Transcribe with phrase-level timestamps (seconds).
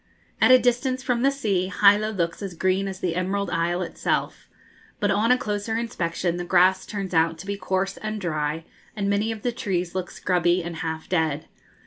[0.41, 4.47] At a distance from the sea, Hilo looks as green as the Emerald Isle itself;
[4.99, 8.63] but on a closer inspection the grass turns out to be coarse and dry,
[8.95, 11.45] and many of the trees look scrubby and half dead.